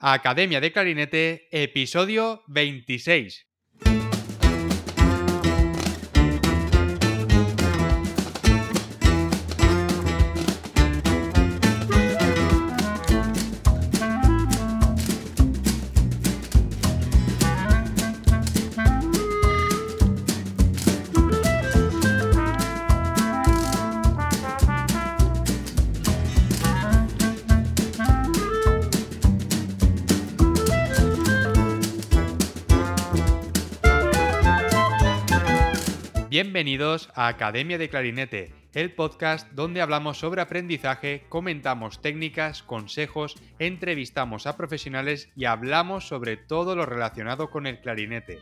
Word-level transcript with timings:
Academia 0.00 0.60
de 0.60 0.70
Clarinete, 0.70 1.48
episodio 1.50 2.44
26. 2.46 3.47
Bienvenidos 36.28 37.08
a 37.14 37.26
Academia 37.26 37.78
de 37.78 37.88
Clarinete, 37.88 38.52
el 38.74 38.92
podcast 38.92 39.50
donde 39.52 39.80
hablamos 39.80 40.18
sobre 40.18 40.42
aprendizaje, 40.42 41.24
comentamos 41.30 42.02
técnicas, 42.02 42.62
consejos, 42.62 43.36
entrevistamos 43.58 44.46
a 44.46 44.54
profesionales 44.54 45.30
y 45.36 45.46
hablamos 45.46 46.06
sobre 46.06 46.36
todo 46.36 46.76
lo 46.76 46.84
relacionado 46.84 47.48
con 47.48 47.66
el 47.66 47.80
clarinete. 47.80 48.40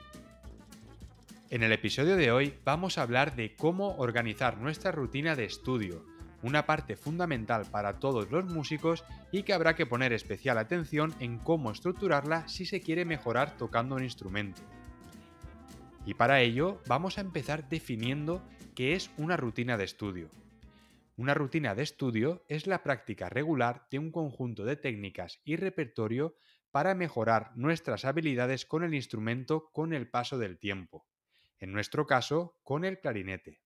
En 1.51 1.63
el 1.63 1.71
episodio 1.71 2.17
de 2.17 2.33
hoy 2.33 2.55
vamos 2.65 2.99
a 2.99 3.03
hablar 3.03 3.37
de 3.37 3.55
cómo 3.55 3.95
organizar 3.99 4.59
nuestra 4.59 4.91
rutina 4.91 5.37
de 5.37 5.45
estudio, 5.45 6.05
una 6.43 6.67
parte 6.67 6.97
fundamental 6.97 7.67
para 7.71 8.01
todos 8.01 8.33
los 8.33 8.47
músicos 8.47 9.05
y 9.31 9.45
que 9.45 9.53
habrá 9.53 9.77
que 9.77 9.87
poner 9.87 10.13
especial 10.13 10.59
atención 10.59 11.15
en 11.21 11.39
cómo 11.39 11.71
estructurarla 11.71 12.49
si 12.49 12.67
se 12.67 12.81
quiere 12.81 13.05
mejorar 13.05 13.57
tocando 13.57 13.95
un 13.95 14.03
instrumento. 14.03 14.63
Y 16.07 16.15
para 16.15 16.41
ello 16.41 16.81
vamos 16.87 17.19
a 17.19 17.21
empezar 17.21 17.69
definiendo 17.69 18.41
qué 18.77 18.95
es 18.95 19.11
una 19.19 19.37
rutina 19.37 19.77
de 19.77 19.85
estudio. 19.85 20.31
Una 21.17 21.35
rutina 21.35 21.75
de 21.75 21.83
estudio 21.83 22.45
es 22.49 22.69
la 22.69 22.85
práctica 22.85 23.29
regular 23.29 23.89
de 23.91 23.99
un 23.99 24.13
conjunto 24.13 24.65
de 24.65 24.77
técnicas 24.77 25.41
y 25.45 25.57
repertorio 25.57 26.37
para 26.71 26.95
mejorar 26.95 27.51
nuestras 27.57 28.05
habilidades 28.05 28.67
con 28.67 28.85
el 28.85 28.95
instrumento 28.95 29.71
con 29.73 29.93
el 29.93 30.09
paso 30.09 30.39
del 30.39 30.59
tiempo. 30.59 31.07
En 31.59 31.73
nuestro 31.73 32.07
caso, 32.07 32.57
con 32.63 32.85
el 32.85 33.01
clarinete. 33.01 33.61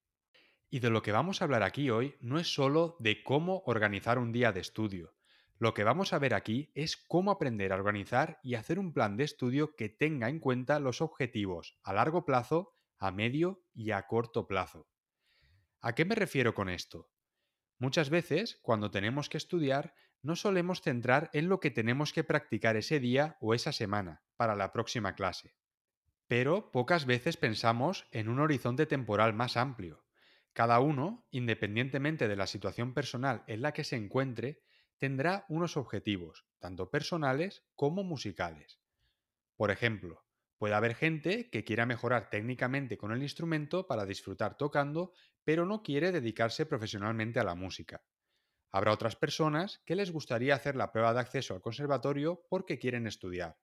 Y 0.71 0.79
de 0.79 0.89
lo 0.89 1.03
que 1.03 1.11
vamos 1.11 1.41
a 1.41 1.45
hablar 1.45 1.61
aquí 1.61 1.91
hoy 1.91 2.15
no 2.21 2.39
es 2.39 2.51
solo 2.51 2.95
de 2.99 3.21
cómo 3.21 3.61
organizar 3.65 4.17
un 4.17 4.31
día 4.31 4.51
de 4.51 4.61
estudio, 4.61 5.13
lo 5.61 5.75
que 5.75 5.83
vamos 5.83 6.11
a 6.11 6.17
ver 6.17 6.33
aquí 6.33 6.71
es 6.73 6.97
cómo 6.97 7.29
aprender 7.29 7.71
a 7.71 7.75
organizar 7.75 8.39
y 8.41 8.55
hacer 8.55 8.79
un 8.79 8.93
plan 8.93 9.15
de 9.15 9.25
estudio 9.25 9.75
que 9.75 9.89
tenga 9.89 10.27
en 10.27 10.39
cuenta 10.39 10.79
los 10.79 11.01
objetivos 11.01 11.77
a 11.83 11.93
largo 11.93 12.25
plazo, 12.25 12.73
a 12.97 13.11
medio 13.11 13.63
y 13.71 13.91
a 13.91 14.07
corto 14.07 14.47
plazo. 14.47 14.89
¿A 15.79 15.93
qué 15.93 16.03
me 16.03 16.15
refiero 16.15 16.55
con 16.55 16.67
esto? 16.67 17.11
Muchas 17.77 18.09
veces, 18.09 18.57
cuando 18.63 18.89
tenemos 18.89 19.29
que 19.29 19.37
estudiar, 19.37 19.93
no 20.23 20.35
solemos 20.35 20.81
centrar 20.81 21.29
en 21.31 21.47
lo 21.47 21.59
que 21.59 21.69
tenemos 21.69 22.11
que 22.11 22.23
practicar 22.23 22.75
ese 22.75 22.99
día 22.99 23.37
o 23.39 23.53
esa 23.53 23.71
semana 23.71 24.23
para 24.37 24.55
la 24.55 24.73
próxima 24.73 25.13
clase. 25.13 25.53
Pero 26.25 26.71
pocas 26.71 27.05
veces 27.05 27.37
pensamos 27.37 28.07
en 28.09 28.29
un 28.29 28.39
horizonte 28.39 28.87
temporal 28.87 29.35
más 29.35 29.57
amplio. 29.57 30.07
Cada 30.53 30.79
uno, 30.79 31.27
independientemente 31.29 32.27
de 32.27 32.35
la 32.35 32.47
situación 32.47 32.95
personal 32.95 33.43
en 33.45 33.61
la 33.61 33.73
que 33.73 33.83
se 33.83 33.95
encuentre, 33.95 34.63
tendrá 35.01 35.45
unos 35.49 35.77
objetivos, 35.77 36.45
tanto 36.59 36.91
personales 36.91 37.65
como 37.75 38.03
musicales. 38.03 38.79
Por 39.57 39.71
ejemplo, 39.71 40.25
puede 40.59 40.75
haber 40.75 40.95
gente 40.95 41.49
que 41.49 41.63
quiera 41.63 41.87
mejorar 41.87 42.29
técnicamente 42.29 42.97
con 42.97 43.11
el 43.11 43.23
instrumento 43.23 43.87
para 43.87 44.05
disfrutar 44.05 44.57
tocando, 44.57 45.13
pero 45.43 45.65
no 45.65 45.81
quiere 45.81 46.11
dedicarse 46.11 46.67
profesionalmente 46.67 47.39
a 47.39 47.43
la 47.43 47.55
música. 47.55 48.05
Habrá 48.71 48.93
otras 48.93 49.15
personas 49.15 49.81
que 49.85 49.95
les 49.95 50.11
gustaría 50.11 50.55
hacer 50.55 50.75
la 50.75 50.91
prueba 50.91 51.13
de 51.13 51.21
acceso 51.21 51.55
al 51.55 51.61
conservatorio 51.61 52.45
porque 52.49 52.79
quieren 52.79 53.07
estudiar. 53.07 53.57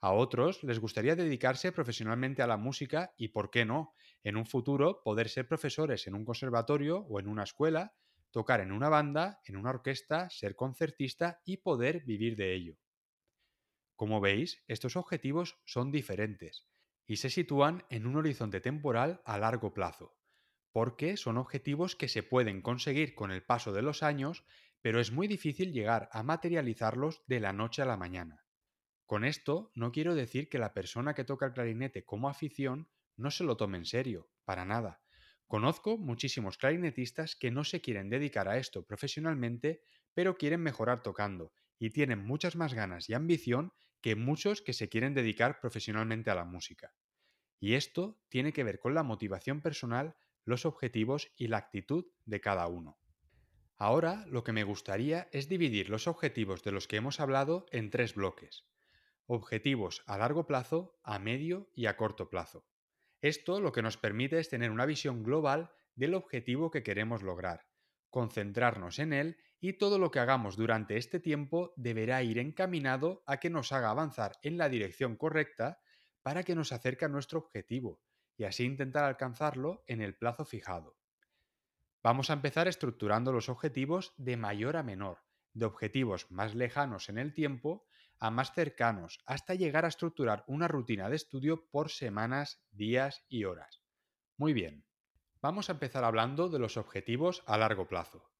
A 0.00 0.12
otros 0.12 0.64
les 0.64 0.80
gustaría 0.80 1.16
dedicarse 1.16 1.72
profesionalmente 1.72 2.42
a 2.42 2.48
la 2.48 2.56
música 2.56 3.14
y, 3.16 3.28
¿por 3.28 3.50
qué 3.50 3.64
no?, 3.66 3.94
en 4.24 4.36
un 4.36 4.46
futuro 4.46 5.02
poder 5.04 5.28
ser 5.28 5.48
profesores 5.48 6.06
en 6.06 6.14
un 6.14 6.24
conservatorio 6.24 6.98
o 7.00 7.20
en 7.20 7.28
una 7.28 7.44
escuela 7.44 7.94
tocar 8.36 8.60
en 8.60 8.70
una 8.70 8.90
banda, 8.90 9.40
en 9.46 9.56
una 9.56 9.70
orquesta, 9.70 10.28
ser 10.28 10.56
concertista 10.56 11.40
y 11.46 11.56
poder 11.56 12.04
vivir 12.04 12.36
de 12.36 12.52
ello. 12.52 12.76
Como 13.94 14.20
veis, 14.20 14.62
estos 14.68 14.96
objetivos 14.96 15.56
son 15.64 15.90
diferentes 15.90 16.68
y 17.06 17.16
se 17.16 17.30
sitúan 17.30 17.86
en 17.88 18.06
un 18.06 18.14
horizonte 18.16 18.60
temporal 18.60 19.22
a 19.24 19.38
largo 19.38 19.72
plazo, 19.72 20.18
porque 20.70 21.16
son 21.16 21.38
objetivos 21.38 21.96
que 21.96 22.08
se 22.08 22.22
pueden 22.22 22.60
conseguir 22.60 23.14
con 23.14 23.30
el 23.30 23.42
paso 23.42 23.72
de 23.72 23.80
los 23.80 24.02
años, 24.02 24.44
pero 24.82 25.00
es 25.00 25.12
muy 25.12 25.28
difícil 25.28 25.72
llegar 25.72 26.10
a 26.12 26.22
materializarlos 26.22 27.22
de 27.26 27.40
la 27.40 27.54
noche 27.54 27.80
a 27.80 27.86
la 27.86 27.96
mañana. 27.96 28.44
Con 29.06 29.24
esto 29.24 29.72
no 29.74 29.92
quiero 29.92 30.14
decir 30.14 30.50
que 30.50 30.58
la 30.58 30.74
persona 30.74 31.14
que 31.14 31.24
toca 31.24 31.46
el 31.46 31.54
clarinete 31.54 32.04
como 32.04 32.28
afición 32.28 32.90
no 33.16 33.30
se 33.30 33.44
lo 33.44 33.56
tome 33.56 33.78
en 33.78 33.86
serio, 33.86 34.28
para 34.44 34.66
nada, 34.66 35.05
Conozco 35.46 35.96
muchísimos 35.96 36.58
clarinetistas 36.58 37.36
que 37.36 37.52
no 37.52 37.62
se 37.62 37.80
quieren 37.80 38.10
dedicar 38.10 38.48
a 38.48 38.58
esto 38.58 38.84
profesionalmente, 38.84 39.80
pero 40.12 40.36
quieren 40.36 40.60
mejorar 40.60 41.02
tocando 41.02 41.52
y 41.78 41.90
tienen 41.90 42.24
muchas 42.24 42.56
más 42.56 42.74
ganas 42.74 43.08
y 43.08 43.14
ambición 43.14 43.72
que 44.00 44.16
muchos 44.16 44.60
que 44.60 44.72
se 44.72 44.88
quieren 44.88 45.14
dedicar 45.14 45.60
profesionalmente 45.60 46.30
a 46.30 46.34
la 46.34 46.44
música. 46.44 46.94
Y 47.60 47.74
esto 47.74 48.20
tiene 48.28 48.52
que 48.52 48.64
ver 48.64 48.80
con 48.80 48.94
la 48.94 49.02
motivación 49.02 49.62
personal, 49.62 50.16
los 50.44 50.66
objetivos 50.66 51.32
y 51.36 51.48
la 51.48 51.58
actitud 51.58 52.06
de 52.24 52.40
cada 52.40 52.66
uno. 52.66 52.98
Ahora 53.76 54.24
lo 54.26 54.42
que 54.42 54.52
me 54.52 54.64
gustaría 54.64 55.28
es 55.32 55.48
dividir 55.48 55.90
los 55.90 56.06
objetivos 56.06 56.62
de 56.64 56.72
los 56.72 56.88
que 56.88 56.96
hemos 56.96 57.20
hablado 57.20 57.66
en 57.70 57.90
tres 57.90 58.14
bloques. 58.14 58.64
Objetivos 59.26 60.02
a 60.06 60.18
largo 60.18 60.46
plazo, 60.46 60.98
a 61.02 61.18
medio 61.18 61.70
y 61.74 61.86
a 61.86 61.96
corto 61.96 62.30
plazo. 62.30 62.66
Esto 63.20 63.60
lo 63.60 63.72
que 63.72 63.82
nos 63.82 63.96
permite 63.96 64.38
es 64.38 64.48
tener 64.48 64.70
una 64.70 64.86
visión 64.86 65.22
global 65.22 65.70
del 65.94 66.14
objetivo 66.14 66.70
que 66.70 66.82
queremos 66.82 67.22
lograr, 67.22 67.66
concentrarnos 68.10 68.98
en 68.98 69.12
él 69.12 69.38
y 69.60 69.74
todo 69.74 69.98
lo 69.98 70.10
que 70.10 70.20
hagamos 70.20 70.56
durante 70.56 70.96
este 70.96 71.18
tiempo 71.18 71.72
deberá 71.76 72.22
ir 72.22 72.38
encaminado 72.38 73.22
a 73.26 73.38
que 73.38 73.50
nos 73.50 73.72
haga 73.72 73.90
avanzar 73.90 74.38
en 74.42 74.58
la 74.58 74.68
dirección 74.68 75.16
correcta 75.16 75.80
para 76.22 76.42
que 76.42 76.54
nos 76.54 76.72
acerque 76.72 77.06
a 77.06 77.08
nuestro 77.08 77.38
objetivo 77.38 78.00
y 78.36 78.44
así 78.44 78.64
intentar 78.64 79.04
alcanzarlo 79.04 79.82
en 79.86 80.02
el 80.02 80.16
plazo 80.16 80.44
fijado. 80.44 80.96
Vamos 82.02 82.30
a 82.30 82.34
empezar 82.34 82.68
estructurando 82.68 83.32
los 83.32 83.48
objetivos 83.48 84.12
de 84.16 84.36
mayor 84.36 84.76
a 84.76 84.82
menor, 84.82 85.18
de 85.54 85.64
objetivos 85.64 86.30
más 86.30 86.54
lejanos 86.54 87.08
en 87.08 87.18
el 87.18 87.32
tiempo 87.32 87.86
a 88.18 88.30
más 88.30 88.52
cercanos, 88.52 89.18
hasta 89.26 89.54
llegar 89.54 89.84
a 89.84 89.88
estructurar 89.88 90.44
una 90.46 90.68
rutina 90.68 91.08
de 91.08 91.16
estudio 91.16 91.68
por 91.70 91.90
semanas, 91.90 92.62
días 92.70 93.24
y 93.28 93.44
horas. 93.44 93.82
Muy 94.36 94.52
bien, 94.52 94.84
vamos 95.40 95.68
a 95.68 95.72
empezar 95.72 96.04
hablando 96.04 96.48
de 96.48 96.58
los 96.58 96.76
objetivos 96.76 97.42
a 97.46 97.58
largo 97.58 97.88
plazo. 97.88 98.30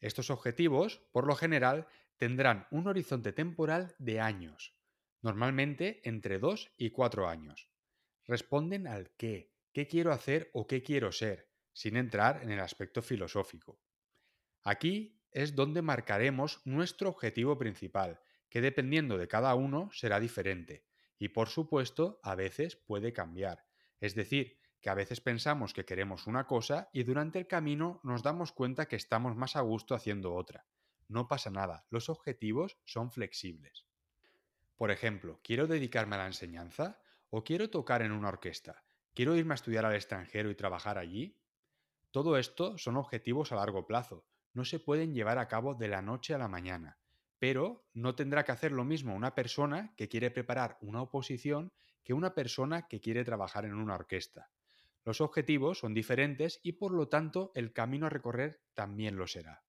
Estos 0.00 0.30
objetivos, 0.30 1.02
por 1.12 1.26
lo 1.26 1.34
general, 1.34 1.88
tendrán 2.16 2.66
un 2.70 2.86
horizonte 2.86 3.32
temporal 3.32 3.94
de 3.98 4.20
años, 4.20 4.76
normalmente 5.22 6.00
entre 6.04 6.38
2 6.38 6.72
y 6.76 6.90
4 6.90 7.28
años. 7.28 7.68
Responden 8.24 8.86
al 8.86 9.10
qué, 9.16 9.54
qué 9.72 9.86
quiero 9.86 10.12
hacer 10.12 10.50
o 10.52 10.66
qué 10.66 10.82
quiero 10.82 11.12
ser, 11.12 11.48
sin 11.72 11.96
entrar 11.96 12.42
en 12.42 12.50
el 12.50 12.60
aspecto 12.60 13.02
filosófico. 13.02 13.80
Aquí 14.64 15.22
es 15.30 15.54
donde 15.54 15.82
marcaremos 15.82 16.60
nuestro 16.64 17.08
objetivo 17.08 17.56
principal, 17.58 18.20
que 18.48 18.60
dependiendo 18.60 19.18
de 19.18 19.28
cada 19.28 19.54
uno 19.54 19.90
será 19.92 20.20
diferente 20.20 20.84
y 21.18 21.28
por 21.28 21.48
supuesto 21.48 22.20
a 22.22 22.34
veces 22.34 22.76
puede 22.76 23.12
cambiar. 23.12 23.66
Es 24.00 24.14
decir, 24.14 24.58
que 24.80 24.90
a 24.90 24.94
veces 24.94 25.20
pensamos 25.20 25.74
que 25.74 25.84
queremos 25.84 26.26
una 26.26 26.46
cosa 26.46 26.88
y 26.92 27.02
durante 27.02 27.38
el 27.38 27.48
camino 27.48 28.00
nos 28.04 28.22
damos 28.22 28.52
cuenta 28.52 28.86
que 28.86 28.96
estamos 28.96 29.36
más 29.36 29.56
a 29.56 29.60
gusto 29.60 29.94
haciendo 29.94 30.34
otra. 30.34 30.66
No 31.08 31.26
pasa 31.26 31.50
nada, 31.50 31.86
los 31.90 32.08
objetivos 32.08 32.78
son 32.84 33.10
flexibles. 33.10 33.86
Por 34.76 34.90
ejemplo, 34.92 35.40
¿quiero 35.42 35.66
dedicarme 35.66 36.14
a 36.14 36.20
la 36.20 36.26
enseñanza? 36.26 37.00
¿O 37.30 37.42
quiero 37.42 37.70
tocar 37.70 38.02
en 38.02 38.12
una 38.12 38.28
orquesta? 38.28 38.84
¿Quiero 39.14 39.34
irme 39.34 39.54
a 39.54 39.56
estudiar 39.56 39.84
al 39.84 39.96
extranjero 39.96 40.50
y 40.50 40.54
trabajar 40.54 40.96
allí? 40.96 41.36
Todo 42.12 42.38
esto 42.38 42.78
son 42.78 42.96
objetivos 42.96 43.50
a 43.50 43.56
largo 43.56 43.86
plazo, 43.86 44.24
no 44.52 44.64
se 44.64 44.78
pueden 44.78 45.12
llevar 45.12 45.38
a 45.38 45.48
cabo 45.48 45.74
de 45.74 45.88
la 45.88 46.02
noche 46.02 46.34
a 46.34 46.38
la 46.38 46.48
mañana 46.48 46.98
pero 47.38 47.86
no 47.94 48.14
tendrá 48.14 48.44
que 48.44 48.52
hacer 48.52 48.72
lo 48.72 48.84
mismo 48.84 49.14
una 49.14 49.34
persona 49.34 49.94
que 49.96 50.08
quiere 50.08 50.30
preparar 50.30 50.78
una 50.80 51.02
oposición 51.02 51.72
que 52.04 52.14
una 52.14 52.34
persona 52.34 52.88
que 52.88 53.00
quiere 53.00 53.24
trabajar 53.24 53.64
en 53.64 53.74
una 53.74 53.94
orquesta. 53.94 54.50
Los 55.04 55.20
objetivos 55.20 55.78
son 55.78 55.94
diferentes 55.94 56.60
y 56.62 56.72
por 56.72 56.92
lo 56.92 57.08
tanto 57.08 57.52
el 57.54 57.72
camino 57.72 58.06
a 58.06 58.10
recorrer 58.10 58.62
también 58.74 59.16
lo 59.16 59.26
será. 59.26 59.62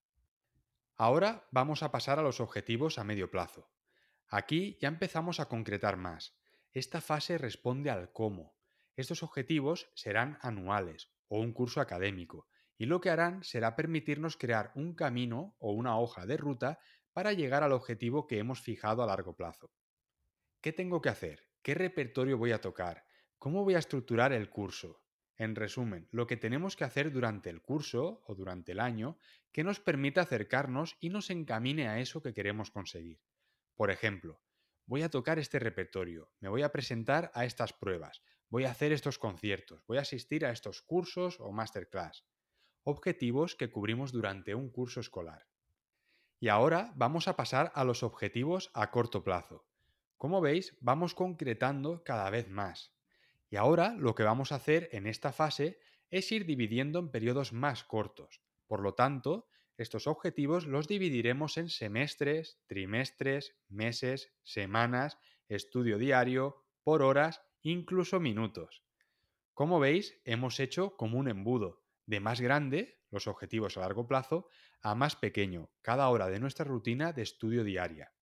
Ahora 0.95 1.47
vamos 1.51 1.83
a 1.83 1.91
pasar 1.91 2.19
a 2.19 2.23
los 2.23 2.39
objetivos 2.39 2.97
a 2.97 3.03
medio 3.03 3.29
plazo. 3.31 3.69
Aquí 4.27 4.77
ya 4.81 4.87
empezamos 4.87 5.39
a 5.39 5.47
concretar 5.47 5.97
más. 5.97 6.37
Esta 6.73 7.01
fase 7.01 7.37
responde 7.37 7.89
al 7.89 8.11
cómo. 8.11 8.53
Estos 8.95 9.23
objetivos 9.23 9.89
serán 9.95 10.37
anuales 10.41 11.09
o 11.29 11.39
un 11.39 11.53
curso 11.53 11.81
académico 11.81 12.47
y 12.77 12.85
lo 12.85 13.01
que 13.01 13.09
harán 13.09 13.43
será 13.43 13.75
permitirnos 13.75 14.37
crear 14.37 14.71
un 14.75 14.93
camino 14.93 15.55
o 15.59 15.71
una 15.73 15.99
hoja 15.99 16.25
de 16.25 16.37
ruta 16.37 16.79
para 17.13 17.33
llegar 17.33 17.63
al 17.63 17.71
objetivo 17.71 18.27
que 18.27 18.37
hemos 18.37 18.61
fijado 18.61 19.03
a 19.03 19.07
largo 19.07 19.35
plazo. 19.35 19.71
¿Qué 20.61 20.73
tengo 20.73 21.01
que 21.01 21.09
hacer? 21.09 21.47
¿Qué 21.61 21.73
repertorio 21.73 22.37
voy 22.37 22.51
a 22.51 22.61
tocar? 22.61 23.05
¿Cómo 23.37 23.63
voy 23.63 23.75
a 23.75 23.79
estructurar 23.79 24.33
el 24.33 24.49
curso? 24.49 25.01
En 25.37 25.55
resumen, 25.55 26.07
lo 26.11 26.27
que 26.27 26.35
tenemos 26.35 26.75
que 26.75 26.83
hacer 26.83 27.11
durante 27.11 27.49
el 27.49 27.61
curso 27.61 28.21
o 28.25 28.35
durante 28.35 28.73
el 28.73 28.79
año 28.79 29.17
que 29.53 29.63
nos 29.63 29.79
permita 29.79 30.21
acercarnos 30.21 30.97
y 30.99 31.09
nos 31.09 31.29
encamine 31.29 31.87
a 31.87 31.99
eso 31.99 32.21
que 32.21 32.33
queremos 32.33 32.71
conseguir. 32.71 33.21
Por 33.75 33.89
ejemplo, 33.89 34.41
voy 34.85 35.03
a 35.03 35.09
tocar 35.09 35.39
este 35.39 35.59
repertorio, 35.59 36.33
me 36.39 36.49
voy 36.49 36.63
a 36.63 36.71
presentar 36.71 37.31
a 37.33 37.45
estas 37.45 37.71
pruebas, 37.71 38.21
voy 38.49 38.65
a 38.65 38.71
hacer 38.71 38.91
estos 38.91 39.17
conciertos, 39.17 39.85
voy 39.87 39.97
a 39.97 40.01
asistir 40.01 40.45
a 40.45 40.51
estos 40.51 40.81
cursos 40.81 41.39
o 41.39 41.51
masterclass 41.53 42.25
objetivos 42.83 43.55
que 43.55 43.69
cubrimos 43.69 44.11
durante 44.11 44.55
un 44.55 44.69
curso 44.69 44.99
escolar. 44.99 45.48
Y 46.39 46.47
ahora 46.47 46.93
vamos 46.95 47.27
a 47.27 47.35
pasar 47.35 47.71
a 47.75 47.83
los 47.83 48.03
objetivos 48.03 48.71
a 48.73 48.91
corto 48.91 49.23
plazo. 49.23 49.65
Como 50.17 50.41
veis, 50.41 50.77
vamos 50.81 51.15
concretando 51.15 52.03
cada 52.03 52.29
vez 52.29 52.49
más. 52.49 52.93
Y 53.49 53.55
ahora 53.55 53.95
lo 53.97 54.15
que 54.15 54.23
vamos 54.23 54.51
a 54.51 54.55
hacer 54.55 54.89
en 54.91 55.07
esta 55.07 55.31
fase 55.31 55.79
es 56.09 56.31
ir 56.31 56.45
dividiendo 56.45 56.99
en 56.99 57.09
periodos 57.09 57.53
más 57.53 57.83
cortos. 57.83 58.41
Por 58.67 58.81
lo 58.81 58.93
tanto, 58.93 59.47
estos 59.77 60.07
objetivos 60.07 60.65
los 60.65 60.87
dividiremos 60.87 61.57
en 61.57 61.69
semestres, 61.69 62.59
trimestres, 62.67 63.55
meses, 63.69 64.33
semanas, 64.43 65.17
estudio 65.47 65.97
diario, 65.97 66.65
por 66.83 67.01
horas, 67.01 67.41
incluso 67.61 68.19
minutos. 68.19 68.83
Como 69.53 69.79
veis, 69.79 70.19
hemos 70.25 70.59
hecho 70.59 70.95
como 70.95 71.17
un 71.17 71.29
embudo 71.29 71.81
de 72.05 72.19
más 72.19 72.41
grande, 72.41 72.98
los 73.11 73.27
objetivos 73.27 73.77
a 73.77 73.81
largo 73.81 74.07
plazo, 74.07 74.47
a 74.81 74.95
más 74.95 75.15
pequeño, 75.15 75.69
cada 75.81 76.09
hora 76.09 76.27
de 76.27 76.39
nuestra 76.39 76.65
rutina 76.65 77.13
de 77.13 77.23
estudio 77.23 77.63
diaria. 77.63 78.13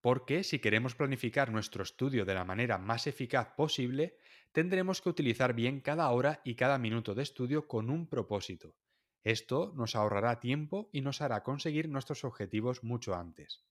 Porque 0.00 0.44
si 0.44 0.60
queremos 0.60 0.94
planificar 0.94 1.50
nuestro 1.50 1.82
estudio 1.82 2.24
de 2.24 2.34
la 2.34 2.44
manera 2.44 2.78
más 2.78 3.06
eficaz 3.06 3.54
posible, 3.56 4.16
tendremos 4.52 5.02
que 5.02 5.08
utilizar 5.08 5.54
bien 5.54 5.80
cada 5.80 6.08
hora 6.10 6.40
y 6.44 6.54
cada 6.54 6.78
minuto 6.78 7.14
de 7.14 7.22
estudio 7.22 7.66
con 7.66 7.90
un 7.90 8.08
propósito. 8.08 8.76
Esto 9.24 9.72
nos 9.76 9.96
ahorrará 9.96 10.38
tiempo 10.38 10.88
y 10.92 11.00
nos 11.00 11.20
hará 11.20 11.42
conseguir 11.42 11.88
nuestros 11.88 12.24
objetivos 12.24 12.84
mucho 12.84 13.14
antes. 13.14 13.64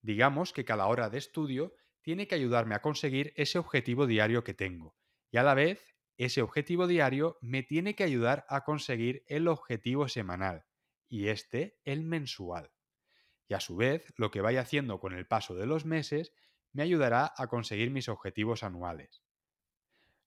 Digamos 0.00 0.52
que 0.52 0.64
cada 0.64 0.86
hora 0.86 1.10
de 1.10 1.18
estudio 1.18 1.74
tiene 2.00 2.26
que 2.26 2.34
ayudarme 2.34 2.74
a 2.74 2.82
conseguir 2.82 3.32
ese 3.36 3.58
objetivo 3.58 4.06
diario 4.06 4.44
que 4.44 4.54
tengo, 4.54 4.96
y 5.30 5.36
a 5.36 5.42
la 5.42 5.54
vez 5.54 5.97
ese 6.24 6.42
objetivo 6.42 6.86
diario 6.86 7.38
me 7.40 7.62
tiene 7.62 7.94
que 7.94 8.04
ayudar 8.04 8.44
a 8.48 8.64
conseguir 8.64 9.24
el 9.28 9.48
objetivo 9.48 10.08
semanal 10.08 10.66
y 11.08 11.28
este 11.28 11.78
el 11.84 12.02
mensual. 12.02 12.72
Y 13.46 13.54
a 13.54 13.60
su 13.60 13.76
vez, 13.76 14.12
lo 14.16 14.30
que 14.30 14.40
vaya 14.40 14.60
haciendo 14.60 15.00
con 15.00 15.14
el 15.14 15.26
paso 15.26 15.54
de 15.54 15.66
los 15.66 15.84
meses 15.84 16.32
me 16.72 16.82
ayudará 16.82 17.32
a 17.36 17.46
conseguir 17.46 17.90
mis 17.90 18.08
objetivos 18.08 18.62
anuales. 18.62 19.22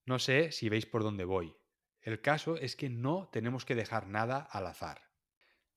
No 0.04 0.18
sé 0.18 0.50
si 0.50 0.68
veis 0.68 0.86
por 0.86 1.02
dónde 1.02 1.24
voy. 1.24 1.54
El 2.00 2.20
caso 2.20 2.56
es 2.56 2.74
que 2.74 2.88
no 2.88 3.28
tenemos 3.30 3.64
que 3.64 3.76
dejar 3.76 4.08
nada 4.08 4.38
al 4.38 4.66
azar. 4.66 5.12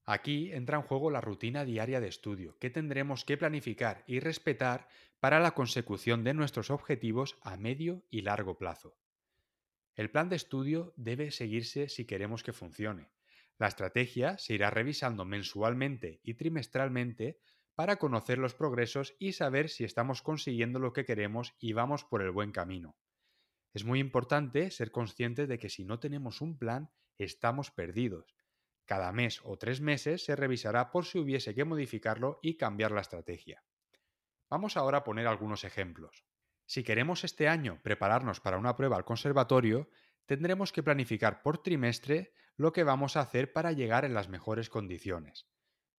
Aquí 0.05 0.51
entra 0.53 0.77
en 0.77 0.83
juego 0.83 1.11
la 1.11 1.21
rutina 1.21 1.65
diaria 1.65 1.99
de 1.99 2.07
estudio, 2.07 2.57
que 2.57 2.69
tendremos 2.69 3.25
que 3.25 3.37
planificar 3.37 4.03
y 4.07 4.19
respetar 4.19 4.87
para 5.19 5.39
la 5.39 5.51
consecución 5.51 6.23
de 6.23 6.33
nuestros 6.33 6.71
objetivos 6.71 7.37
a 7.41 7.57
medio 7.57 8.03
y 8.09 8.21
largo 8.21 8.57
plazo. 8.57 8.97
El 9.95 10.11
plan 10.11 10.27
de 10.27 10.35
estudio 10.35 10.93
debe 10.97 11.31
seguirse 11.31 11.87
si 11.87 12.05
queremos 12.05 12.43
que 12.43 12.51
funcione. 12.51 13.11
La 13.57 13.67
estrategia 13.67 14.37
se 14.37 14.53
irá 14.53 14.69
revisando 14.69 15.23
mensualmente 15.23 16.19
y 16.21 16.33
trimestralmente 16.33 17.39
para 17.75 17.95
conocer 17.95 18.37
los 18.37 18.55
progresos 18.55 19.15
y 19.19 19.33
saber 19.33 19.69
si 19.69 19.85
estamos 19.85 20.21
consiguiendo 20.21 20.79
lo 20.79 20.91
que 20.91 21.05
queremos 21.05 21.53
y 21.59 21.71
vamos 21.71 22.03
por 22.03 22.21
el 22.21 22.31
buen 22.31 22.51
camino. 22.51 22.97
Es 23.73 23.85
muy 23.85 23.99
importante 23.99 24.69
ser 24.71 24.91
conscientes 24.91 25.47
de 25.47 25.57
que 25.57 25.69
si 25.69 25.85
no 25.85 25.99
tenemos 25.99 26.41
un 26.41 26.57
plan, 26.57 26.91
estamos 27.17 27.71
perdidos. 27.71 28.35
Cada 28.85 29.11
mes 29.13 29.39
o 29.43 29.57
tres 29.57 29.81
meses 29.81 30.23
se 30.23 30.35
revisará 30.35 30.91
por 30.91 31.05
si 31.05 31.19
hubiese 31.19 31.55
que 31.55 31.65
modificarlo 31.65 32.39
y 32.41 32.55
cambiar 32.55 32.91
la 32.91 33.01
estrategia. 33.01 33.63
Vamos 34.49 34.77
ahora 34.77 34.99
a 34.99 35.03
poner 35.03 35.27
algunos 35.27 35.63
ejemplos. 35.63 36.25
Si 36.65 36.83
queremos 36.83 37.23
este 37.23 37.47
año 37.47 37.79
prepararnos 37.83 38.39
para 38.39 38.57
una 38.57 38.75
prueba 38.75 38.97
al 38.97 39.05
conservatorio, 39.05 39.89
tendremos 40.25 40.71
que 40.71 40.83
planificar 40.83 41.43
por 41.43 41.61
trimestre 41.61 42.33
lo 42.57 42.71
que 42.73 42.83
vamos 42.83 43.15
a 43.15 43.21
hacer 43.21 43.53
para 43.53 43.71
llegar 43.71 44.05
en 44.05 44.13
las 44.13 44.29
mejores 44.29 44.69
condiciones. 44.69 45.47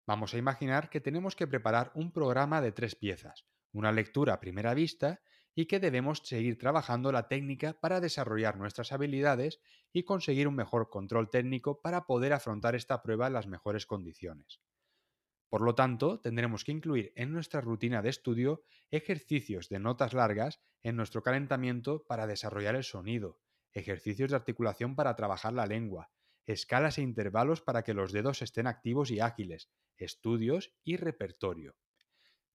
Vamos 0.07 0.35
a 0.35 0.39
imaginar 0.39 0.89
que 0.91 1.01
tenemos 1.01 1.37
que 1.37 1.47
preparar 1.47 1.93
un 1.95 2.13
programa 2.13 2.61
de 2.61 2.73
tres 2.73 2.95
piezas, 2.95 3.45
una 3.73 3.93
lectura 3.93 4.35
a 4.35 4.41
primera 4.41 4.75
vista 4.75 5.21
y 5.55 5.67
que 5.67 5.81
debemos 5.81 6.21
seguir 6.25 6.59
trabajando 6.59 7.13
la 7.13 7.29
técnica 7.29 7.81
para 7.81 8.01
desarrollar 8.01 8.57
nuestras 8.57 8.93
habilidades 8.93 9.61
y 9.93 10.05
conseguir 10.05 10.49
un 10.49 10.55
mejor 10.55 10.91
control 10.91 11.31
técnico 11.31 11.81
para 11.81 12.07
poder 12.07 12.33
afrontar 12.33 12.75
esta 12.75 13.03
prueba 13.03 13.27
en 13.27 13.33
las 13.33 13.47
mejores 13.47 13.87
condiciones. 13.87 14.61
Por 15.49 15.63
lo 15.63 15.75
tanto, 15.75 16.21
tendremos 16.21 16.65
que 16.65 16.73
incluir 16.73 17.13
en 17.15 17.33
nuestra 17.33 17.61
rutina 17.61 18.03
de 18.03 18.11
estudio 18.11 18.65
ejercicios 18.91 19.69
de 19.69 19.79
notas 19.79 20.13
largas 20.13 20.61
en 20.83 20.97
nuestro 20.97 21.23
calentamiento 21.23 22.05
para 22.07 22.27
desarrollar 22.27 22.75
el 22.75 22.85
sonido, 22.85 23.41
ejercicios 23.73 24.31
de 24.31 24.37
articulación 24.37 24.97
para 24.97 25.15
trabajar 25.15 25.53
la 25.53 25.67
lengua, 25.67 26.11
escalas 26.47 26.99
e 26.99 27.03
intervalos 27.03 27.61
para 27.61 27.83
que 27.83 27.95
los 27.95 28.13
dedos 28.13 28.43
estén 28.43 28.67
activos 28.67 29.11
y 29.11 29.21
ágiles, 29.21 29.71
estudios 29.97 30.75
y 30.85 30.97
repertorio. 30.97 31.77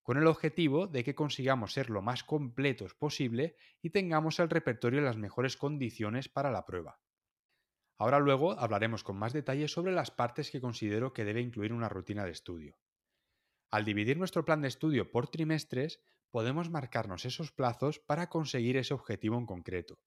Con 0.03 0.17
el 0.17 0.27
objetivo 0.27 0.87
de 0.87 1.03
que 1.03 1.15
consigamos 1.15 1.73
ser 1.73 1.89
lo 1.89 2.01
más 2.01 2.23
completos 2.23 2.95
posible 2.95 3.55
y 3.81 3.91
tengamos 3.91 4.39
el 4.39 4.49
repertorio 4.49 4.99
en 4.99 5.05
las 5.05 5.17
mejores 5.17 5.57
condiciones 5.57 6.27
para 6.27 6.51
la 6.51 6.65
prueba. 6.65 6.99
Ahora 7.97 8.19
luego 8.19 8.59
hablaremos 8.59 9.03
con 9.03 9.17
más 9.17 9.33
detalle 9.33 9.67
sobre 9.67 9.91
las 9.91 10.11
partes 10.11 10.51
que 10.51 10.61
considero 10.61 11.13
que 11.13 11.25
debe 11.25 11.41
incluir 11.41 11.73
una 11.73 11.89
rutina 11.89 12.25
de 12.25 12.31
estudio. 12.31 12.77
Al 13.69 13.85
dividir 13.85 14.17
nuestro 14.17 14.43
plan 14.43 14.61
de 14.61 14.67
estudio 14.67 15.11
por 15.11 15.29
trimestres, 15.29 16.01
podemos 16.31 16.69
marcarnos 16.69 17.25
esos 17.25 17.51
plazos 17.51 17.99
para 17.99 18.27
conseguir 18.27 18.77
ese 18.77 18.93
objetivo 18.93 19.37
en 19.37 19.45
concreto. 19.45 19.99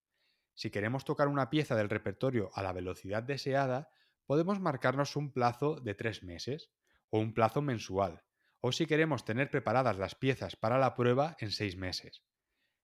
Si 0.54 0.70
queremos 0.70 1.04
tocar 1.04 1.28
una 1.28 1.50
pieza 1.50 1.74
del 1.76 1.90
repertorio 1.90 2.50
a 2.54 2.62
la 2.62 2.72
velocidad 2.72 3.22
deseada, 3.22 3.90
podemos 4.26 4.60
marcarnos 4.60 5.16
un 5.16 5.32
plazo 5.32 5.76
de 5.76 5.94
tres 5.94 6.22
meses 6.22 6.70
o 7.10 7.18
un 7.18 7.34
plazo 7.34 7.62
mensual, 7.62 8.22
o 8.60 8.72
si 8.72 8.86
queremos 8.86 9.24
tener 9.24 9.50
preparadas 9.50 9.98
las 9.98 10.14
piezas 10.14 10.56
para 10.56 10.78
la 10.78 10.94
prueba 10.94 11.36
en 11.38 11.50
seis 11.50 11.76
meses. 11.76 12.22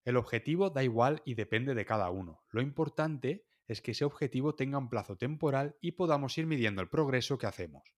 El 0.05 0.17
objetivo 0.17 0.71
da 0.71 0.83
igual 0.83 1.23
y 1.25 1.35
depende 1.35 1.75
de 1.75 1.85
cada 1.85 2.11
uno. 2.11 2.43
Lo 2.51 2.63
importante 2.63 3.47
es 3.71 3.81
que 3.83 3.93
ese 3.93 4.05
objetivo 4.05 4.57
tenga 4.57 4.79
un 4.79 4.89
plazo 4.89 5.17
temporal 5.17 5.77
y 5.81 5.93
podamos 5.93 6.37
ir 6.37 6.47
midiendo 6.47 6.83
el 6.83 6.89
progreso 6.89 7.39
que 7.39 7.47
hacemos. 7.47 7.95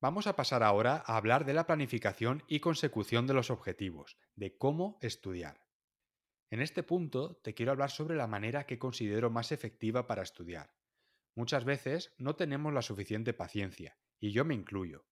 Vamos 0.00 0.26
a 0.26 0.34
pasar 0.34 0.64
ahora 0.64 1.04
a 1.06 1.16
hablar 1.16 1.44
de 1.44 1.54
la 1.54 1.68
planificación 1.68 2.42
y 2.48 2.58
consecución 2.58 3.28
de 3.28 3.34
los 3.34 3.50
objetivos, 3.50 4.18
de 4.34 4.58
cómo 4.58 4.98
estudiar. 5.00 5.60
En 6.50 6.60
este 6.60 6.82
punto 6.82 7.36
te 7.44 7.54
quiero 7.54 7.70
hablar 7.70 7.92
sobre 7.92 8.16
la 8.16 8.26
manera 8.26 8.66
que 8.66 8.80
considero 8.80 9.30
más 9.30 9.52
efectiva 9.52 10.08
para 10.08 10.22
estudiar. 10.22 10.74
Muchas 11.36 11.64
veces 11.64 12.12
no 12.18 12.34
tenemos 12.34 12.74
la 12.74 12.82
suficiente 12.82 13.32
paciencia, 13.32 13.98
y 14.18 14.32
yo 14.32 14.44
me 14.44 14.54
incluyo. 14.54 15.06